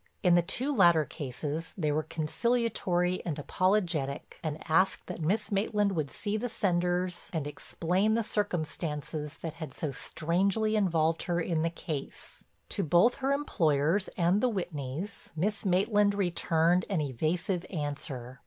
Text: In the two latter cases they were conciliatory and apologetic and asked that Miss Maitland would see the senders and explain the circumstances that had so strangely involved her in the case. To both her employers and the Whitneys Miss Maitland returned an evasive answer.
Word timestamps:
In 0.23 0.33
the 0.33 0.41
two 0.41 0.75
latter 0.75 1.05
cases 1.05 1.73
they 1.77 1.91
were 1.91 2.01
conciliatory 2.01 3.23
and 3.23 3.37
apologetic 3.37 4.39
and 4.41 4.57
asked 4.67 5.05
that 5.05 5.21
Miss 5.21 5.51
Maitland 5.51 5.91
would 5.91 6.09
see 6.09 6.37
the 6.37 6.49
senders 6.49 7.29
and 7.33 7.45
explain 7.45 8.15
the 8.15 8.23
circumstances 8.23 9.37
that 9.43 9.53
had 9.61 9.75
so 9.75 9.91
strangely 9.91 10.75
involved 10.75 11.21
her 11.25 11.39
in 11.39 11.61
the 11.61 11.69
case. 11.69 12.43
To 12.69 12.83
both 12.83 13.17
her 13.17 13.31
employers 13.31 14.07
and 14.17 14.41
the 14.41 14.49
Whitneys 14.51 15.29
Miss 15.35 15.65
Maitland 15.65 16.15
returned 16.15 16.85
an 16.89 16.99
evasive 16.99 17.63
answer. 17.69 18.39